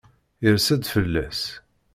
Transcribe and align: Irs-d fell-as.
Irs-d 0.47 0.83
fell-as. 0.93 1.41